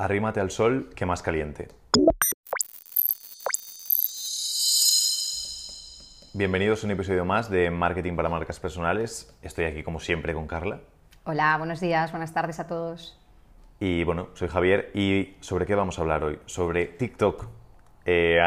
[0.00, 1.68] Arrímate al sol, que más caliente.
[6.32, 9.30] Bienvenidos a un episodio más de Marketing para Marcas Personales.
[9.42, 10.80] Estoy aquí como siempre con Carla.
[11.24, 13.20] Hola, buenos días, buenas tardes a todos.
[13.78, 16.38] Y bueno, soy Javier y ¿sobre qué vamos a hablar hoy?
[16.46, 17.44] Sobre TikTok.
[18.06, 18.38] Eh,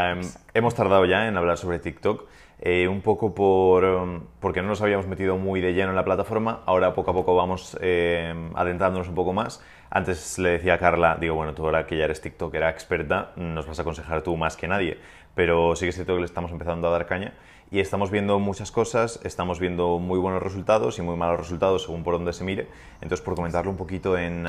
[0.56, 2.28] hemos tardado ya en hablar sobre TikTok,
[2.66, 6.06] eh, un poco por, um, porque no nos habíamos metido muy de lleno en la
[6.06, 10.78] plataforma, ahora poco a poco vamos eh, adentrándonos un poco más antes le decía a
[10.80, 14.36] Carla, digo, bueno, tú ahora que ya eres TikTokera experta, nos vas a aconsejar tú
[14.38, 14.98] más que nadie,
[15.36, 17.34] pero sí que es cierto que le estamos empezando a dar caña
[17.70, 22.04] y estamos viendo muchas cosas, estamos viendo muy buenos resultados y muy malos resultados según
[22.04, 22.68] por donde se mire.
[23.02, 24.48] Entonces, por comentarlo un poquito en,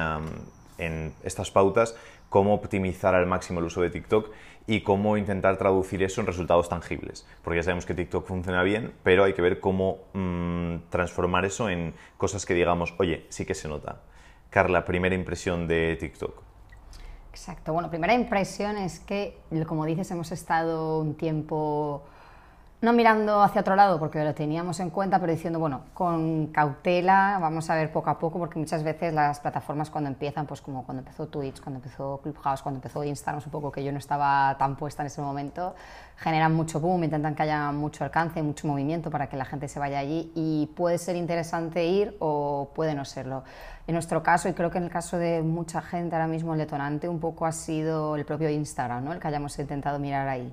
[0.78, 1.96] en estas pautas,
[2.28, 4.30] cómo optimizar al máximo el uso de TikTok
[4.66, 7.27] y cómo intentar traducir eso en resultados tangibles.
[7.42, 11.69] Porque ya sabemos que TikTok funciona bien, pero hay que ver cómo mm, transformar eso
[11.69, 14.00] en cosas que digamos, oye, sí que se nota.
[14.50, 16.42] Carla, primera impresión de TikTok.
[17.30, 17.72] Exacto.
[17.72, 19.36] Bueno, primera impresión es que,
[19.66, 22.05] como dices, hemos estado un tiempo
[22.85, 27.39] no mirando hacia otro lado porque lo teníamos en cuenta, pero diciendo, bueno, con cautela,
[27.41, 30.85] vamos a ver poco a poco, porque muchas veces las plataformas cuando empiezan, pues como
[30.85, 34.55] cuando empezó Twitch, cuando empezó Clubhouse, cuando empezó Instagram, un poco que yo no estaba
[34.59, 35.75] tan puesta en ese momento,
[36.19, 39.79] generan mucho boom, intentan que haya mucho alcance, mucho movimiento para que la gente se
[39.79, 43.45] vaya allí y puede ser interesante ir o puede no serlo.
[43.87, 46.59] En nuestro caso, y creo que en el caso de mucha gente ahora mismo, el
[46.59, 49.12] detonante un poco ha sido el propio Instagram, ¿no?
[49.15, 50.53] el que hayamos intentado mirar ahí.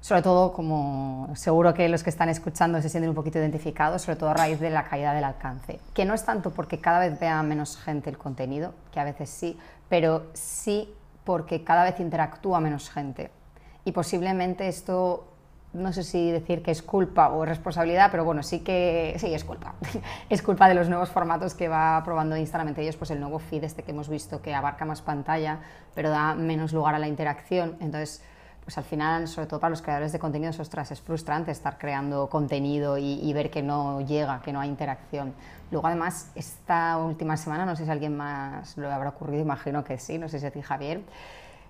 [0.00, 4.16] Sobre todo, como seguro que los que están escuchando se sienten un poquito identificados, sobre
[4.16, 5.80] todo a raíz de la caída del alcance.
[5.92, 9.28] Que no es tanto porque cada vez vea menos gente el contenido, que a veces
[9.28, 13.30] sí, pero sí porque cada vez interactúa menos gente.
[13.84, 15.28] Y posiblemente esto
[15.72, 19.44] no sé si decir que es culpa o responsabilidad, pero bueno, sí que sí es
[19.44, 19.74] culpa.
[20.30, 23.38] es culpa de los nuevos formatos que va probando Instagram, entre ellos pues el nuevo
[23.38, 25.58] feed este que hemos visto que abarca más pantalla,
[25.94, 27.76] pero da menos lugar a la interacción.
[27.80, 28.22] Entonces,
[28.68, 32.28] pues al final, sobre todo para los creadores de contenido, ostras, es frustrante estar creando
[32.28, 35.32] contenido y, y ver que no llega, que no hay interacción.
[35.70, 39.84] Luego, además, esta última semana, no sé si a alguien más lo habrá ocurrido, imagino
[39.84, 41.00] que sí, no sé si a ti, Javier,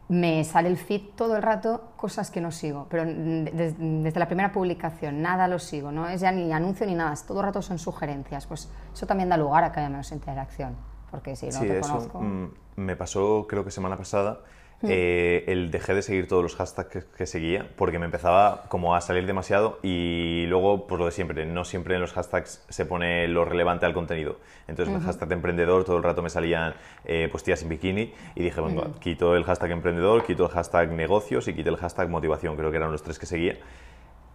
[0.08, 4.50] me sale el feed todo el rato cosas que no sigo, pero desde, la primera
[4.50, 7.78] publicación nada lo sigo, no es ya ni anuncio ni nada, todo el rato son
[7.78, 10.74] sugerencias, pues eso también da lugar a que haya menos interacción,
[11.12, 12.20] porque si no sí, te eso, conozco...
[12.20, 14.40] Mm, me pasó creo que semana pasada.
[14.82, 19.00] Eh, el dejé de seguir todos los hashtags que, seguía porque me empezaba como a
[19.00, 23.26] salir demasiado y luego pues lo de siempre, no siempre en los hashtags se pone
[23.26, 24.36] lo relevante al contenido.
[24.68, 26.74] Entonces el hashtag de emprendedor todo el rato me salían
[27.04, 30.92] eh, pues tías en bikini y dije, bueno, quito el hashtag emprendedor, quito el hashtag
[30.92, 33.56] negocios y quito el hashtag motivación, creo que eran los tres que seguía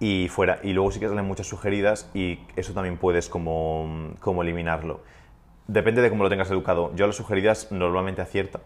[0.01, 0.59] y fuera.
[0.61, 4.99] Y luego sí que salen muchas sugeridas y eso también puedes como, como eliminarlo.
[5.67, 6.93] Depende de cómo lo tengas educado.
[6.95, 8.59] Yo las sugeridas normalmente acierta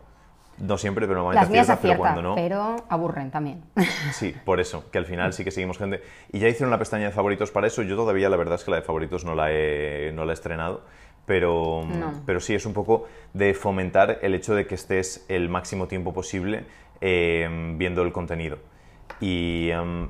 [0.59, 2.35] no siempre, pero normalmente Las acierta, pero cuando no.
[2.35, 3.63] Pero aburren también.
[4.12, 6.01] Sí, por eso, que al final sí que seguimos gente.
[6.31, 7.84] Y ya hicieron la pestaña de favoritos para eso.
[7.84, 10.34] Yo todavía, la verdad es que la de favoritos no la he, no la he
[10.34, 10.81] estrenado.
[11.25, 11.85] Pero,
[12.25, 16.13] pero sí es un poco de fomentar el hecho de que estés el máximo tiempo
[16.13, 16.63] posible
[17.01, 18.59] eh, viendo el contenido.
[19.19, 20.07] Y em,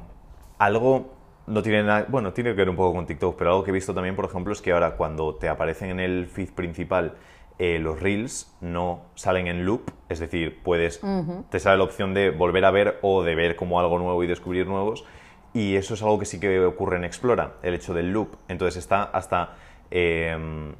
[0.59, 3.71] algo no tiene nada, bueno, tiene que ver un poco con TikTok, pero algo que
[3.71, 7.15] he visto también, por ejemplo, es que ahora cuando te aparecen en el feed principal
[7.59, 11.01] eh, los reels no salen en loop, es decir, puedes,
[11.49, 14.27] te sale la opción de volver a ver o de ver como algo nuevo y
[14.27, 15.05] descubrir nuevos,
[15.53, 18.35] y eso es algo que sí que ocurre en Explora, el hecho del loop.
[18.47, 19.55] Entonces está hasta
[19.89, 20.75] em,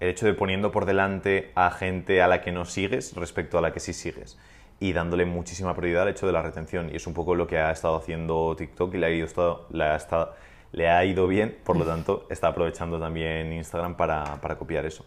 [0.00, 3.60] el hecho de poniendo por delante a gente a la que no sigues respecto a
[3.60, 4.38] la que sí sigues
[4.80, 6.88] y dándole muchísima prioridad al hecho de la retención.
[6.90, 9.84] Y es un poco lo que ha estado haciendo TikTok y le ha ido, le
[9.84, 10.34] ha estado,
[10.72, 15.04] le ha ido bien, por lo tanto está aprovechando también Instagram para copiar eso.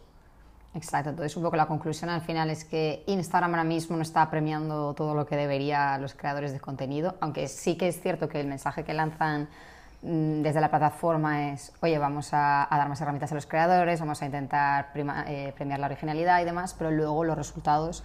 [0.75, 4.30] Exacto, entonces un poco la conclusión al final es que Instagram ahora mismo no está
[4.30, 8.40] premiando todo lo que debería los creadores de contenido, aunque sí que es cierto que
[8.40, 9.50] el mensaje que lanzan
[10.03, 14.22] mm, desde la plataforma es, oye, vamos a, dar más herramientas a los creadores, vamos
[14.22, 18.03] a intentar eh, premiar la originalidad y demás, pero luego los resultados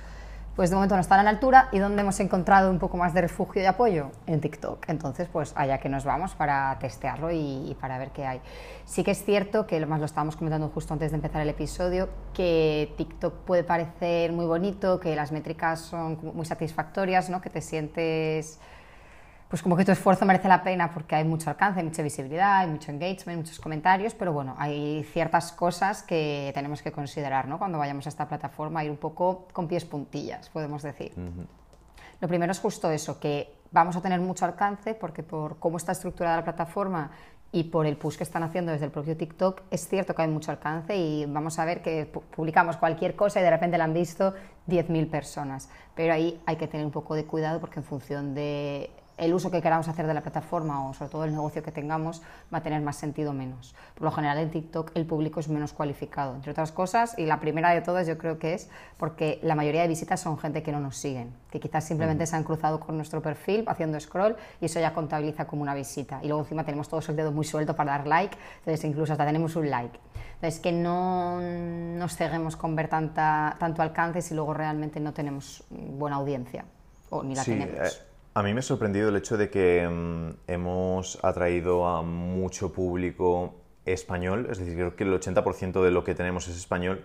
[0.57, 3.13] pues de momento no están a la altura y donde hemos encontrado un poco más
[3.13, 4.89] de refugio y apoyo en TikTok.
[4.89, 8.41] Entonces, pues allá que nos vamos para testearlo y, para ver qué hay.
[8.85, 11.49] Sí que es cierto, que lo más lo estábamos comentando justo antes de empezar el
[11.49, 17.41] episodio, que TikTok puede parecer muy bonito, que las métricas son muy satisfactorias, ¿no?
[17.41, 18.61] que te sientes
[19.55, 22.59] pues como que tu esfuerzo merece la pena porque hay mucho alcance, hay mucha visibilidad,
[22.59, 27.57] hay mucho engagement, muchos comentarios, pero bueno, hay ciertas cosas que tenemos que considerar ¿no?
[27.57, 31.13] cuando vayamos a esta plataforma, ir un poco con pies puntillas, podemos decir.
[32.21, 35.93] Lo primero es justo eso, que vamos a tener mucho alcance porque por cómo está
[35.93, 37.13] estructurada la plataforma
[37.53, 40.29] y por el push que están haciendo desde el propio TikTok, es cierto que hay
[40.29, 43.95] mucho alcance y vamos a ver que publicamos cualquier cosa y de repente la han
[43.95, 44.35] visto
[44.67, 45.71] 10.000 personas.
[45.95, 49.51] Pero ahí hay que tener un poco de cuidado porque en función de el uso
[49.51, 52.23] que queramos hacer de la plataforma o sobre todo el negocio que tengamos
[52.53, 53.75] va a tener más sentido menos.
[53.95, 57.41] Por lo general en TikTok el público es menos cualificado, entre otras cosas, y la
[57.41, 60.73] primera de todas yo creo que es porque la mayoría de visitas son gente que
[60.73, 64.67] no nos siguen, que quizás simplemente se han cruzado con nuestro perfil haciendo scroll y
[64.67, 66.21] eso ya contabiliza como una visita.
[66.23, 69.25] Y luego encima tenemos todos el dedo muy suelto para dar like, entonces incluso hasta
[69.25, 69.99] tenemos un like.
[70.35, 75.65] Entonces que no nos ceguemos con ver tanta, tanto alcance si luego realmente no tenemos
[75.71, 76.65] buena audiencia
[77.11, 77.79] o ni la tenemos.
[77.79, 82.73] Eh, a mí me ha sorprendido el hecho de que mm, hemos atraído a mucho
[82.73, 83.55] público
[83.87, 87.05] español, es decir, creo que el 80% de lo que tenemos es español,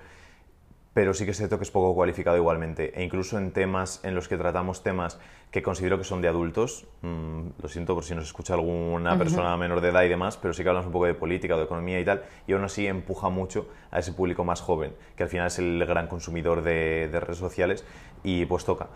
[0.96, 3.00] pero sí que es cierto que es poco cualificado igualmente.
[3.00, 5.20] E incluso en temas en los que tratamos temas
[5.52, 9.56] que considero que son de adultos, mm, lo siento por si nos escucha alguna persona
[9.56, 12.00] menor de edad y demás, pero sí que hablamos un poco de política, de economía
[12.00, 15.46] y tal, y aún así empuja mucho a ese público más joven, que al final
[15.46, 17.86] es el gran consumidor de, de redes sociales
[18.24, 18.88] y pues toca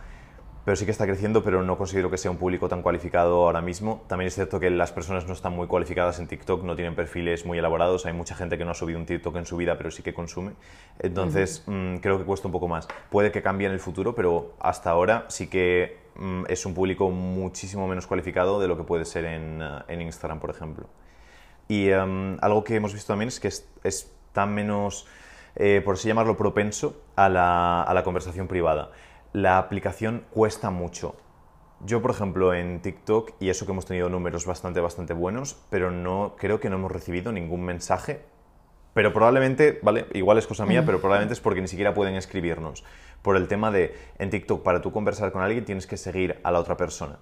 [0.65, 3.61] pero sí que está creciendo, pero no considero que sea un público tan cualificado ahora
[3.61, 4.03] mismo.
[4.07, 7.45] También es cierto que las personas no están muy cualificadas en TikTok, no tienen perfiles
[7.45, 9.91] muy elaborados, hay mucha gente que no ha subido un TikTok en su vida, pero
[9.91, 10.53] sí que consume.
[10.99, 12.87] Entonces, mm, creo que cuesta un poco más.
[13.09, 17.09] Puede que cambie en el futuro, pero hasta ahora sí que mm, es un público
[17.09, 20.87] muchísimo menos cualificado de lo que puede ser en, uh, Instagram, por ejemplo.
[21.67, 25.07] Y um, algo que hemos visto también es que es, tan menos,
[25.55, 28.91] eh, por así llamarlo, propenso a la, a la conversación privada
[29.33, 31.15] la aplicación cuesta mucho.
[31.85, 35.91] Yo, por ejemplo, en TikTok, y eso que hemos tenido números bastante, bastante buenos, pero
[35.91, 38.21] no creo que no hemos recibido ningún mensaje.
[38.93, 40.05] Pero probablemente, ¿vale?
[40.13, 42.85] Igual es cosa mía, pero probablemente es porque ni siquiera pueden escribirnos.
[43.23, 46.51] Por el tema de, en TikTok, para tú conversar con alguien tienes que seguir a
[46.51, 47.17] la otra persona.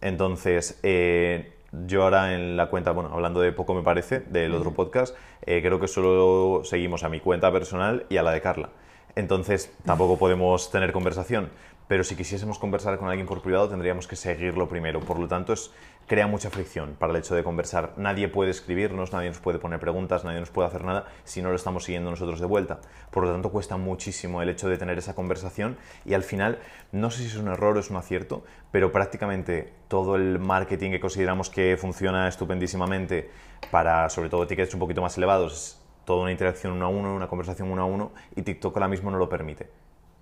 [0.00, 4.72] Entonces, eh, yo ahora en la cuenta, bueno, hablando de poco me parece, del otro
[4.72, 8.70] podcast, eh, creo que solo seguimos a mi cuenta personal y a la de Carla
[9.16, 11.50] entonces tampoco podemos tener conversación.
[11.88, 14.98] Pero si quisiésemos conversar con alguien por privado, tendríamos que seguirlo primero.
[14.98, 15.70] Por lo tanto, es,
[16.08, 17.92] crea mucha fricción para el hecho de conversar.
[17.96, 21.50] Nadie puede escribirnos, nadie nos puede poner preguntas, nadie nos puede hacer nada si no
[21.50, 22.80] lo estamos siguiendo nosotros de vuelta.
[23.12, 26.58] Por lo tanto, cuesta muchísimo el hecho de tener esa conversación y al final,
[26.90, 28.42] no sé si es un error o es un acierto,
[28.72, 33.30] pero prácticamente todo el marketing que consideramos que funciona estupendísimamente
[33.70, 37.28] para, sobre todo, tickets un poquito más elevados, toda una interacción uno a uno, una
[37.28, 39.68] conversación uno a uno, y TikTok ahora mismo no lo permite.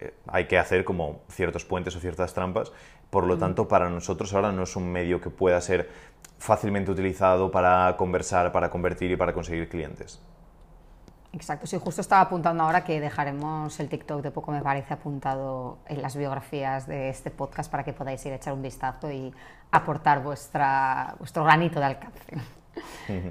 [0.01, 2.73] Eh, hay que hacer como ciertos puentes o ciertas trampas,
[3.11, 5.89] por lo tanto para nosotros ahora no es un medio que pueda ser
[6.39, 10.21] fácilmente utilizado para conversar, para convertir y para conseguir clientes.
[11.33, 15.79] Exacto, sí, justo estaba apuntando ahora que dejaremos el TikTok de poco me parece apuntado
[15.87, 19.35] en las biografías de este podcast para que podáis ir a echar un vistazo y
[19.71, 22.21] aportar vuestra, vuestro granito de alcance.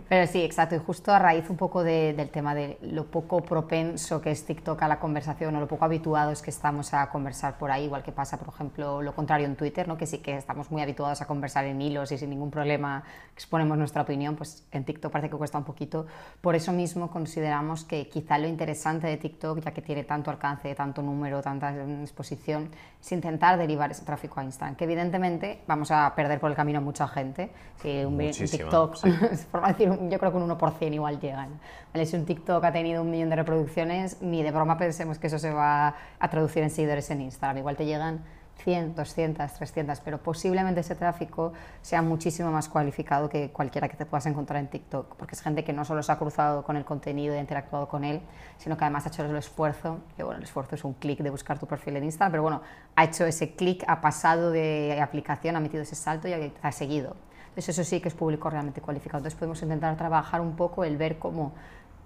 [0.10, 0.76] Pero sí, exacto.
[0.76, 4.82] Y justo a raíz un poco del tema de lo poco propenso que es TikTok
[4.82, 8.12] a la conversación o lo poco habituados que estamos a conversar por ahí, igual que
[8.12, 9.98] pasa, por ejemplo, lo contrario en Twitter, ¿no?
[9.98, 13.04] que sí que estamos muy habituados a conversar en hilos y sin ningún problema
[13.34, 16.06] exponemos nuestra opinión, pues en TikTok parece que cuesta un poquito.
[16.42, 20.74] Por eso mismo consideramos que quizá lo interesante de TikTok, ya que tiene tanto alcance,
[20.76, 22.70] tanto número, tanta exposición,
[23.02, 26.80] es intentar derivar ese tráfico a Instagram, que evidentemente vamos a perder por el camino
[26.80, 27.52] a mucha gente.
[27.82, 28.96] Si un, TikTok
[29.80, 31.60] yo creo que un 1% igual llegan.
[32.06, 35.40] Si un TikTok ha tenido un millón de reproducciones, ni de broma pensemos que eso
[35.40, 37.58] se va a traducir en seguidores en Instagram.
[37.58, 38.24] Igual te llegan
[38.64, 44.06] 100, 200, 300, pero posiblemente ese tráfico sea muchísimo más cualificado que cualquiera que te
[44.06, 46.86] puedas encontrar en TikTok, porque es gente que no solo se ha cruzado con el
[46.86, 48.22] contenido y ha interactuado con él,
[48.58, 51.30] sino que además ha hecho el esfuerzo, que bueno, el esfuerzo es un clic de
[51.30, 52.62] buscar tu perfil en Instagram, pero bueno,
[52.96, 57.16] ha hecho ese clic, ha pasado de aplicación, ha metido ese salto y ha seguido.
[57.54, 59.20] Entonces eso sí que es público realmente cualificado.
[59.20, 61.54] Entonces podemos intentar trabajar un poco el ver cómo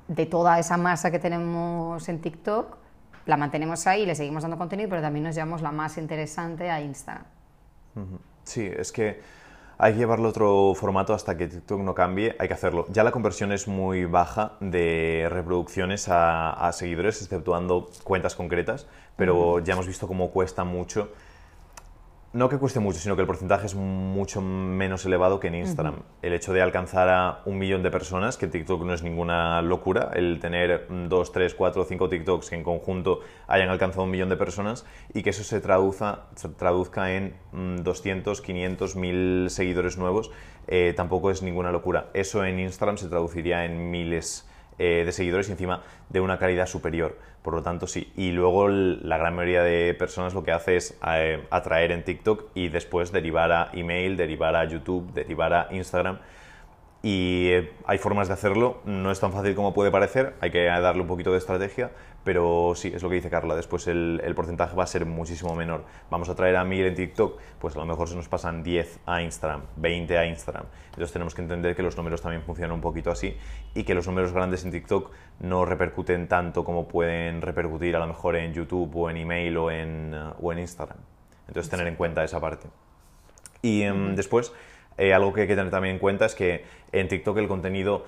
[0.10, 2.77] de toda esa masa que tenemos en TikTok,
[3.25, 6.82] la mantenemos ahí, le seguimos dando contenido, pero también nos llevamos la más interesante a
[6.82, 7.25] Insta.
[8.44, 9.22] Sí, es que
[9.77, 12.86] hay que llevarlo otro formato hasta que TikTok no cambie, hay que hacerlo.
[12.89, 19.74] Ya la conversión es muy baja de reproducciones a, seguidores, exceptuando cuentas concretas, pero ya
[19.74, 21.10] hemos visto cómo cuesta mucho
[22.38, 26.03] no que cueste mucho, sino que el porcentaje es mucho menos elevado que en Instagram.
[26.22, 30.12] El hecho de alcanzar a un millón de personas, que TikTok no es ninguna locura,
[30.13, 34.38] el tener dos, tres, cuatro, cinco TikToks que en conjunto hayan alcanzado un millón de
[34.38, 37.34] personas y que eso se, traduzca en
[37.84, 40.29] 200, 500, 1000 seguidores nuevos,
[40.67, 42.12] eh, tampoco es ninguna locura.
[42.13, 44.48] Eso en Instagram se traduciría en miles
[44.80, 47.18] eh, de seguidores y encima de una calidad superior.
[47.42, 48.12] Por lo tanto, sí.
[48.16, 52.46] Y luego la gran mayoría de personas lo que hace es eh, atraer en TikTok
[52.54, 56.20] y después derivar a email, derivar a YouTube, derivar a Instagram.
[57.04, 60.66] Y eh, hay formas de hacerlo, no es tan fácil como puede parecer, hay que
[60.66, 61.92] darle un poquito de estrategia,
[62.28, 65.86] pero sí, es lo que dice Carla, después el, porcentaje va a ser muchísimo menor.
[66.12, 69.00] Vamos a traer a mil en TikTok, pues a lo mejor se nos pasan 10
[69.06, 70.66] a Instagram, 20 a Instagram.
[70.88, 73.38] Entonces tenemos que entender que los números también funcionan un poquito así
[73.74, 78.08] y que los números grandes en TikTok no repercuten tanto como pueden repercutir a lo
[78.08, 80.98] mejor en YouTube o en email o en, uh, o en Instagram.
[81.48, 82.68] Entonces tener en cuenta esa parte.
[83.62, 84.52] Y em, después,
[84.98, 88.06] eh, algo que hay que tener también en cuenta es que en TikTok el contenido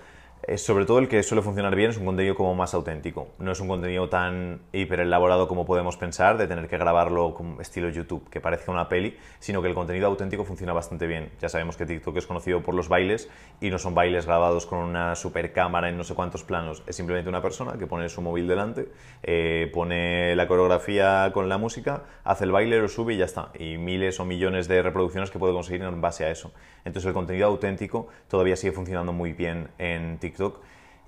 [0.57, 3.27] sobre todo el que suele funcionar bien es un contenido como más auténtico.
[3.39, 7.61] No es un contenido tan hiper elaborado como podemos pensar, de tener que grabarlo como
[7.61, 11.29] estilo YouTube, que parezca una peli, sino que el contenido auténtico funciona bastante bien.
[11.39, 13.29] Ya sabemos que TikTok es conocido por los bailes
[13.59, 16.83] y no son bailes grabados con una super cámara en no sé cuántos planos.
[16.87, 18.87] Es simplemente una persona que pone su móvil delante,
[19.23, 23.51] eh, pone la coreografía con la música, hace el baile, lo sube y ya está.
[23.59, 26.53] Y miles o millones de reproducciones que puede conseguir en base a eso.
[26.85, 30.28] Entonces el contenido auténtico todavía sigue funcionando muy bien en TikTok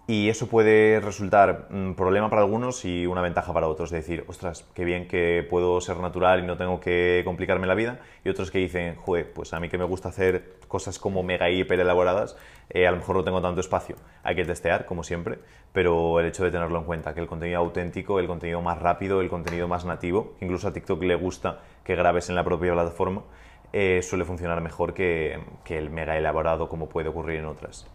[0.08, 3.92] y eso puede resultar un problema para algunos y una ventaja para otros.
[3.92, 7.76] De decir, ostras, qué bien que puedo ser natural y no tengo que complicarme la
[7.76, 8.00] vida.
[8.26, 11.50] Y otros que dicen, joder, pues a mí que me gusta hacer cosas como mega
[11.50, 12.36] hiper elaboradas,
[12.72, 13.96] eh, a lo mejor no tengo tanto espacio.
[14.24, 15.40] Hay que testear, como siempre,
[15.72, 19.22] pero el hecho de tenerlo en cuenta, que el contenido auténtico, el contenido más rápido,
[19.22, 23.22] el contenido más nativo, incluso a TikTok le gusta que grabes en la propia plataforma,
[23.72, 27.88] eh, suele funcionar mejor que el mega elaborado como puede ocurrir en otras.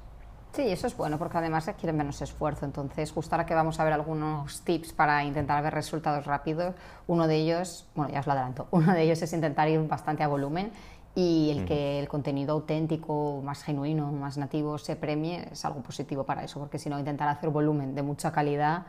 [0.57, 2.65] Sí, eso es bueno porque además requieren menos esfuerzo.
[2.65, 6.75] Entonces, justo ahora que vamos a ver algunos tips para intentar ver resultados rápidos,
[7.07, 10.23] uno de ellos, bueno, ya os lo adelanto, uno de ellos es intentar ir bastante
[10.23, 10.73] a volumen
[11.15, 16.25] y el que el contenido auténtico, más genuino, más nativo se premie es algo positivo
[16.25, 18.87] para eso, porque si no, intentar hacer volumen de mucha calidad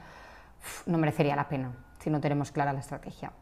[0.86, 3.34] no merecería la pena si no tenemos clara la estrategia.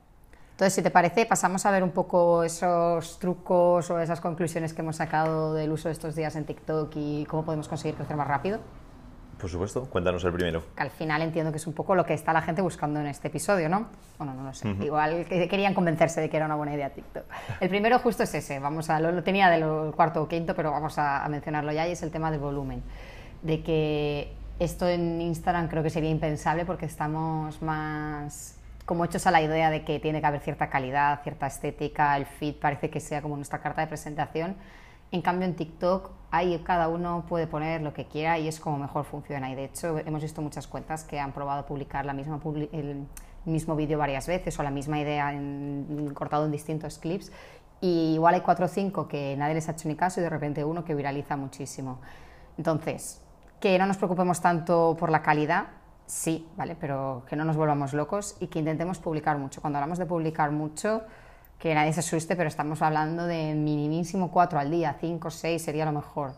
[0.56, 4.82] Entonces, si te parece, pasamos a ver un poco esos trucos o esas conclusiones que
[4.82, 8.26] hemos sacado del uso de estos días en TikTok y cómo podemos conseguir crecer más
[8.26, 8.62] rápido.
[9.38, 10.64] Por supuesto, cuéntanos el primero.
[10.74, 13.08] Que al final entiendo que es un poco lo que está la gente buscando en
[13.08, 13.88] este episodio, ¿no?
[14.18, 14.70] Bueno, no lo sé.
[14.80, 17.26] Igual querían convencerse de que era una buena idea TikTok.
[17.60, 20.98] El primero justo es ese, vamos a, lo, tenía del cuarto o quinto, pero vamos
[20.98, 22.82] a, a mencionarlo ya y es el tema del volumen.
[23.42, 28.55] De que esto en Instagram creo que sería impensable porque estamos más
[28.86, 32.26] como hechos a la idea de que tiene que haber cierta calidad, cierta estética, el
[32.26, 34.56] feed parece que sea como nuestra carta de presentación.
[35.12, 38.78] En cambio, en TikTok ahí cada uno puede poner lo que quiera y es como
[38.78, 39.50] mejor funciona.
[39.50, 42.40] Y de hecho, hemos visto muchas cuentas que han probado publicar la misma
[42.74, 43.08] el
[43.46, 47.32] mismo vídeo varias veces o la misma idea en, cortado en distintos clips.
[47.82, 50.30] Y igual hay cuatro o cinco que nadie les ha hecho ni caso y de
[50.30, 52.00] repente uno que viraliza muchísimo.
[52.58, 53.22] Entonces,
[53.60, 55.68] que no nos preocupemos tanto por la calidad,
[56.06, 56.76] sí, ¿vale?
[56.80, 59.62] Pero que no nos volvamos locos y que intentemos publicar mucho.
[59.62, 61.04] Cuando hablamos de publicar mucho,
[61.60, 65.86] que nadie se asuste, pero estamos hablando de minimísimo cuatro al día, cinco, seis sería
[65.86, 66.34] lo mejor.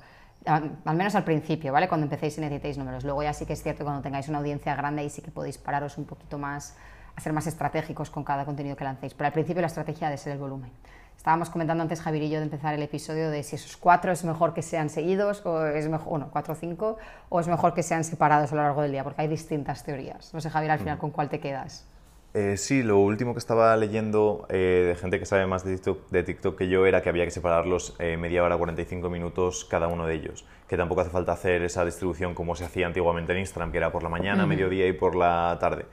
[0.46, 1.90] Al menos al principio, ¿vale?
[1.90, 3.04] Cuando empecéis y necesitéis números.
[3.04, 5.58] Luego ya sí que es cierto cuando tengáis una audiencia grande ahí sí que podéis
[5.58, 6.78] pararos un poquito más,
[7.16, 9.14] a ser más estratégicos con cada contenido que lancéis.
[9.14, 10.72] Pero al principio la estrategia ha de ser el volumen.
[11.18, 14.24] Estábamos comentando antes, Javier y yo, de empezar el episodio de si esos cuatro es
[14.24, 16.98] mejor que sean seguidos o es mejor, bueno, cuatro o cinco,
[17.28, 20.34] o es mejor que sean separados a lo largo del día, porque hay distintas teorías.
[20.34, 21.86] No sé, Javier, al final, ¿con cuál te quedas?
[22.34, 26.56] Eh, sí, lo último que estaba leyendo eh, de gente que sabe más de TikTok,
[26.56, 30.14] que yo era que había que separarlos eh, media hora, 45 minutos cada uno de
[30.14, 30.46] ellos.
[30.70, 33.92] Que tampoco hace falta hacer esa distribución como se hacía antiguamente en Instagram, que era
[33.92, 35.86] por la mañana, mediodía y por la tarde.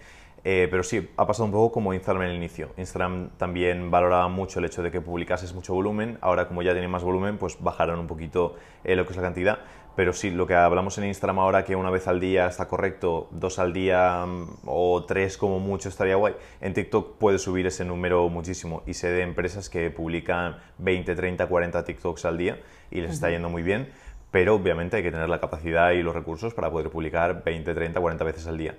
[0.47, 2.71] Eh, pero sí, ha pasado un poco como Instagram en el inicio.
[2.77, 6.19] Instagram también valoraba mucho el hecho de que publicases mucho volumen.
[6.21, 9.23] Ahora, como ya tiene más volumen, pues bajaron un poquito eh, lo que es la
[9.23, 9.59] cantidad.
[9.97, 13.29] Pero sí, lo que hablamos en Instagram ahora, que una vez al día está correcto,
[13.31, 16.35] dos al día mm, o tres como mucho estaría guay.
[16.61, 18.83] En TikTok puede subir ese número muchísimo.
[18.87, 22.61] Y sé de empresas que publican 20, 30, 40 TikToks al día
[22.91, 23.89] y les está yendo muy bien.
[24.31, 27.99] Pero obviamente hay que tener la capacidad y los recursos para poder publicar 20, 30,
[27.99, 28.75] 40 veces al día.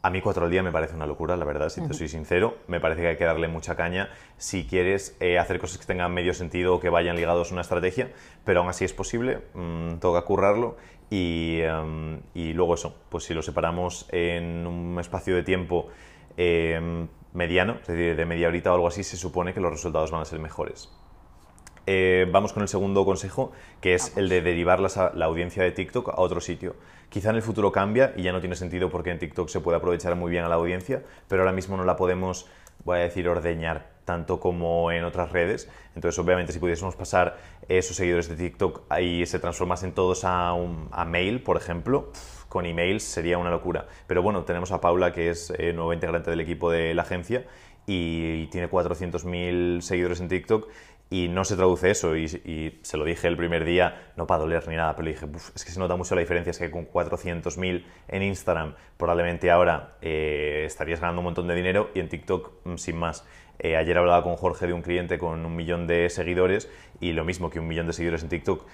[0.00, 2.58] A mí cuatro al día me parece una locura, la verdad, si te soy sincero.
[2.68, 6.14] Me parece que hay que darle mucha caña si quieres eh, hacer cosas que tengan
[6.14, 8.12] medio sentido o que vayan ligados a una estrategia,
[8.44, 10.76] pero aún así es posible, mmm, toca currarlo
[11.10, 15.88] y, em, y, luego eso, pues si lo separamos en un espacio de tiempo
[16.36, 20.12] em, mediano, es decir, de media horita o algo así, se supone que los resultados
[20.12, 20.88] van a ser mejores.
[21.90, 25.70] Eh, vamos con el segundo consejo, que es el de derivar la, la, audiencia de
[25.70, 26.76] TikTok a otro sitio.
[27.08, 29.78] Quizá en el futuro cambia y ya no tiene sentido porque en TikTok se puede
[29.78, 32.46] aprovechar muy bien a la audiencia, pero ahora mismo no la podemos,
[32.84, 35.70] voy a decir, ordeñar tanto como en otras redes.
[35.94, 37.38] Entonces, obviamente, si pudiésemos pasar
[37.70, 42.12] esos seguidores de TikTok y se transformasen todos a, a mail, por ejemplo,
[42.50, 43.86] con emails sería una locura.
[44.06, 47.46] Pero bueno, tenemos a Paula, que es eh, nuevo integrante del equipo de la agencia,
[47.86, 50.68] y tiene 400.000 seguidores en TikTok
[51.10, 52.16] y no se traduce eso.
[52.16, 52.28] Y,
[52.82, 55.64] se lo dije el primer día, no para doler ni nada, pero le dije, es
[55.64, 60.64] que se nota mucho la diferencia, es que con 400.000 en Instagram probablemente ahora eh,
[60.66, 63.24] estarías ganando un montón de dinero y en TikTok mm, sin más.
[63.58, 67.24] Eh, ayer hablaba con Jorge de un cliente con un millón de seguidores y lo
[67.24, 68.64] mismo que un millón de seguidores en TikTok.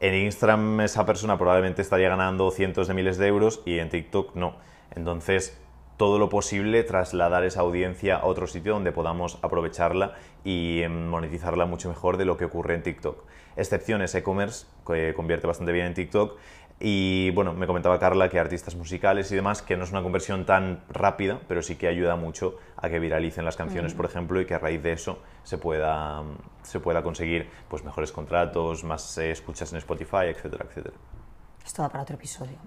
[0.00, 4.34] En Instagram esa persona probablemente estaría ganando cientos de miles de euros y en TikTok
[4.34, 4.56] no.
[4.94, 5.60] Entonces,
[5.96, 11.66] todo lo posible trasladar esa audiencia a otro sitio donde podamos aprovecharla y em, monetizarla
[11.66, 13.24] mucho mejor de lo que ocurre en TikTok.
[13.56, 16.38] Excepciones e-commerce, que convierte bastante bien en TikTok,
[16.84, 20.44] y bueno, me comentaba Carla que artistas musicales y demás, que no es una conversión
[20.44, 23.96] tan rápida, pero sí que ayuda mucho a que viralicen las canciones, mm.
[23.96, 26.24] por ejemplo, y que a raíz de eso se pueda,
[26.62, 30.96] se pueda conseguir pues, mejores contratos, más eh, escuchas en Spotify, etcétera, etcétera.
[31.64, 32.58] Esto va para otro episodio.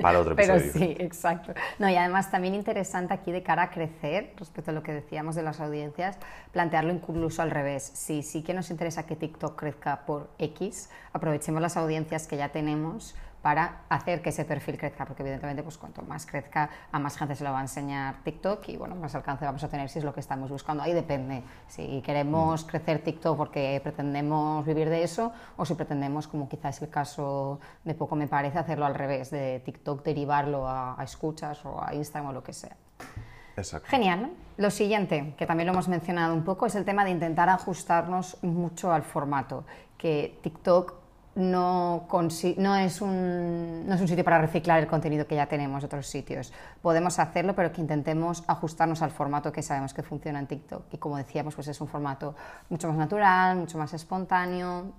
[0.00, 0.70] Para otro episodio.
[0.72, 1.52] Pero sí, exacto.
[1.78, 5.34] No, y además también interesante aquí de cara a crecer, respecto a lo que decíamos
[5.34, 6.18] de las audiencias,
[6.52, 7.90] plantearlo incluso al revés.
[7.94, 12.48] Si sí que nos interesa que TikTok crezca por X, aprovechemos las audiencias que ya
[12.50, 13.14] tenemos
[13.48, 17.34] para hacer que ese perfil crezca, porque evidentemente pues cuanto más crezca, a más gente
[17.34, 20.04] se lo va a enseñar TikTok y bueno, más alcance vamos a tener si es
[20.04, 20.82] lo que estamos buscando.
[20.82, 22.66] Ahí depende si queremos mm.
[22.66, 27.94] crecer TikTok porque pretendemos vivir de eso o si pretendemos, como quizás el caso de
[27.94, 32.32] poco me parece, hacerlo al revés, de TikTok derivarlo a, escuchas o a Instagram o
[32.34, 32.76] lo que sea.
[33.56, 33.88] Exacto.
[33.88, 34.30] Genial.
[34.58, 38.42] Lo siguiente, que también lo hemos mencionado un poco, es el tema de intentar ajustarnos
[38.42, 39.64] mucho al formato,
[39.96, 41.07] que TikTok
[41.38, 45.86] no, es un, no, es un, sitio para reciclar el contenido que ya tenemos de
[45.86, 46.52] otros sitios.
[46.82, 50.92] Podemos hacerlo, pero que intentemos ajustarnos al formato que sabemos que funciona en TikTok.
[50.92, 52.34] Y como decíamos, pues es un formato
[52.68, 54.92] mucho más natural, mucho más espontáneo,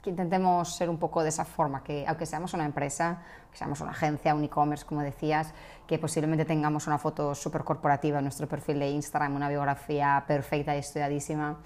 [0.00, 3.80] que intentemos ser un poco de esa forma, que aunque seamos una empresa, que seamos
[3.80, 5.52] una agencia, un e-commerce, como decías,
[5.88, 10.76] que posiblemente tengamos una foto súper corporativa en nuestro perfil de Instagram, una biografía perfecta
[10.76, 11.58] y estudiadísima,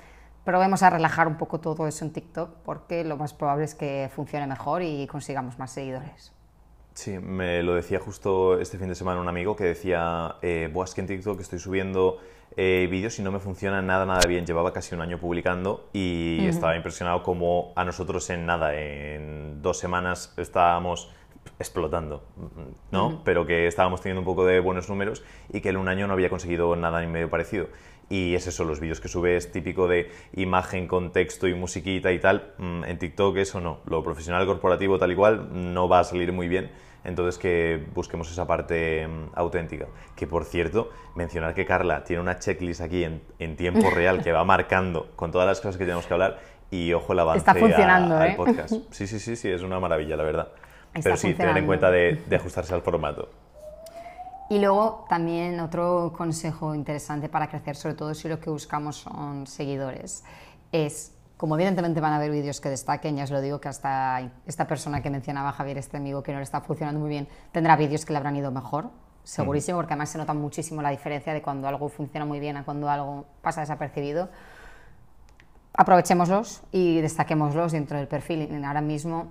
[0.46, 4.08] probemos a relajar un poco todo eso en TikTok porque lo más probable es que
[4.14, 6.32] funcione mejor y consigamos más seguidores.
[6.94, 10.94] Sí, me lo decía justo este fin de semana un amigo que decía, eh, es
[10.94, 12.18] que en TikTok estoy subiendo
[12.56, 14.46] eh, vídeos y no me funciona nada, nada bien.
[14.46, 19.78] Llevaba casi un año publicando y estaba impresionado como a nosotros en nada, en dos
[19.78, 21.12] semanas estábamos
[21.58, 22.24] explotando,
[22.90, 23.22] ¿no?
[23.24, 26.12] Pero que estábamos teniendo un poco de buenos números y que en un año no
[26.12, 27.68] había conseguido nada ni medio parecido.
[28.08, 32.12] Y es eso, los vídeos que sube es típico de imagen con texto y musiquita
[32.12, 32.52] y tal.
[32.58, 36.32] Mm, en TikTok eso no, lo profesional corporativo tal y cual no va a salir
[36.32, 36.70] muy bien.
[37.02, 39.86] Entonces que busquemos esa parte mm, auténtica.
[40.14, 44.44] Que por cierto, mencionar que Carla tiene una checklist aquí en, tiempo real que va
[44.44, 46.38] marcando con todas las cosas que tenemos que hablar
[46.70, 48.34] y ojo el avance Está funcionando, al ¿eh?
[48.36, 48.72] podcast.
[48.90, 50.52] Sí, sí, sí, sí, es una maravilla, la verdad.
[51.02, 53.30] Pero sí, tener en cuenta de ajustarse al formato.
[54.48, 59.46] Y luego también otro consejo interesante para crecer, sobre todo si lo que buscamos son
[59.46, 60.22] seguidores,
[60.70, 64.30] es, como evidentemente van a haber vídeos que destaquen, ya os lo digo que hasta
[64.46, 67.74] esta persona que mencionaba Javier, este amigo que no le está funcionando muy bien, tendrá
[67.74, 68.90] vídeos que le habrán ido mejor,
[69.24, 72.64] segurísimo, porque además se nota muchísimo la diferencia de cuando algo funciona muy bien a
[72.64, 74.28] cuando algo pasa desapercibido.
[75.74, 78.64] Aprovechémoslos y destaquémoslos dentro del perfil.
[78.64, 79.26] Ahora mismo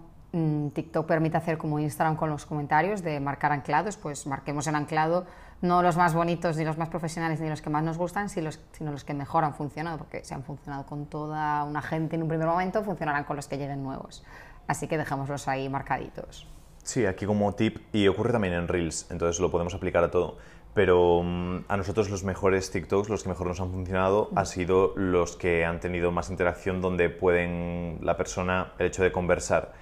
[0.74, 5.26] TikTok permite hacer como Instagram con los comentarios de marcar anclados, pues marquemos el anclado
[5.62, 8.50] no los más bonitos ni los más profesionales ni los que más nos gustan, sino
[8.91, 12.30] los, que mejor han funcionado, porque si han funcionado con toda una gente en un
[12.30, 14.24] primer momento, funcionarán con los que lleguen nuevos.
[14.67, 16.48] Así que dejémoslos ahí marcaditos.
[16.84, 20.38] Sí, aquí como tip, y ocurre también en Reels, entonces lo podemos aplicar a todo.
[20.74, 24.93] Pero mm, a nosotros los mejores TikToks, los que mejor nos han funcionado, han sido
[24.95, 29.74] los que han tenido más interacción, donde pueden la persona, el hecho de conversar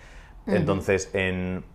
[0.46, 1.10] entonces,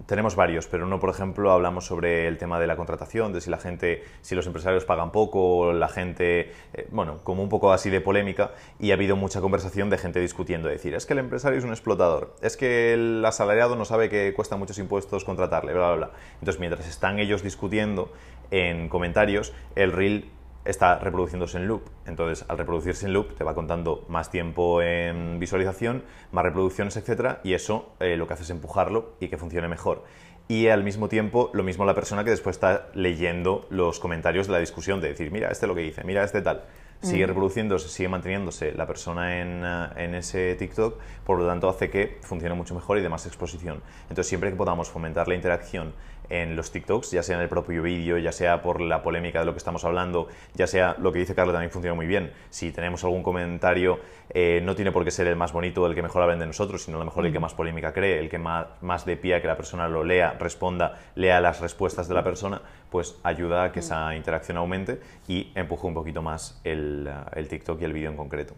[0.07, 3.48] tenemos varios, pero uno, por ejemplo, hablamos sobre el tema de la contratación, de si
[3.50, 7.88] la gente, si los empresarios pagan poco, la gente, eh, bueno, como un poco así
[7.88, 11.59] de polémica, y ha habido mucha conversación de gente discutiendo, decir, es que el empresario
[11.59, 15.88] es un explotador, es que el asalariado no sabe que cuesta muchos impuestos contratarle, bla,
[15.88, 16.11] bla, bla.
[16.35, 18.12] Entonces, mientras están ellos discutiendo
[18.50, 20.31] en comentarios, el reel
[20.68, 21.83] está reproduciéndose en loop.
[22.07, 27.40] Entonces, al reproducirse en loop, te va contando más tiempo en visualización, más reproducciones, etcétera,
[27.42, 30.04] y eso eh, lo que hace es empujarlo y que funcione mejor.
[30.46, 34.52] Y al mismo tiempo, lo mismo la persona que después está leyendo los comentarios de
[34.52, 36.64] la discusión, de decir, mira, este lo que dice, mira, este tal.
[37.00, 37.28] Sigue mm.
[37.28, 42.18] reproduciéndose, sigue manteniéndose la persona en, eh, en, ese TikTok, por lo tanto hace que
[42.22, 43.80] funcione mucho mejor y de más exposición.
[44.02, 45.92] Entonces, siempre que podamos fomentar la interacción
[46.30, 49.46] en los TikToks, ya sea en el propio vídeo, ya sea por la polémica de
[49.46, 52.32] lo que estamos hablando, ya sea lo que dice Carla también funciona muy bien.
[52.50, 53.98] Si tenemos algún comentario,
[54.30, 56.82] eh, no tiene por qué ser el más bonito el que mejor hablen de nosotros,
[56.82, 59.37] sino a lo mejor el que más polémica cree, el que más, más de pie
[59.37, 63.64] a que la persona lo lea, responda, lea las respuestas de la persona, pues ayuda
[63.64, 67.92] a que esa interacción aumente y empuje un poquito más el, el TikTok y el
[67.92, 68.55] vídeo en concreto.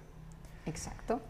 [0.66, 1.21] Exacto.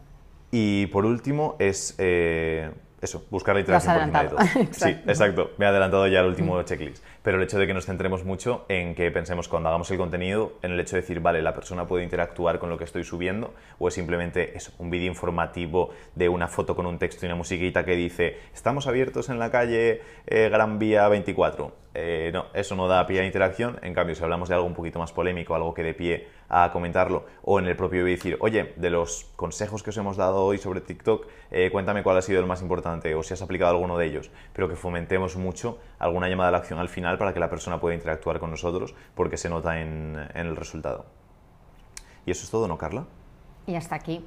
[0.51, 4.39] Y por último es eh, eso, buscar la interacción por encima de todo.
[4.71, 5.51] Sí, exacto.
[5.57, 6.65] Me he adelantado ya el último mm.
[6.65, 7.03] checklist.
[7.23, 10.53] Pero el hecho de que nos centremos mucho en que pensemos cuando hagamos el contenido,
[10.63, 13.53] en el hecho de decir, vale, la persona puede interactuar con lo que estoy subiendo,
[13.77, 17.85] o es simplemente un vídeo informativo de una foto con un texto y una musiquita
[17.85, 22.87] que dice, estamos abiertos en la calle eh, Gran Vía 24 eh, no, eso no
[22.87, 23.79] da pie a interacción.
[23.81, 26.69] En cambio, si hablamos de algo un poquito más polémico, algo que dé pie a
[26.71, 30.43] comentarlo, o en el propio vídeo decir, oye, de los consejos que os hemos dado
[30.43, 33.71] hoy sobre TikTok, eh, cuéntame cuál ha sido el más importante o si has aplicado
[33.71, 34.31] alguno de ellos.
[34.53, 37.79] Pero que fomentemos mucho alguna llamada a la acción al final para que la persona
[37.79, 41.05] pueda interactuar con nosotros porque se nota en, el resultado.
[42.25, 43.05] Y eso es todo, ¿no, Carla?
[43.65, 44.23] Y hasta aquí.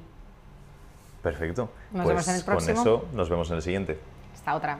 [1.21, 1.69] Perfecto.
[1.91, 2.75] Nos vemos en el pues próximo.
[2.75, 3.99] Con eso nos vemos en el siguiente.
[4.33, 4.79] Hasta otra.